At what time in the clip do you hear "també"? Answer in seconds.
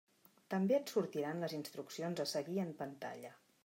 0.53-0.77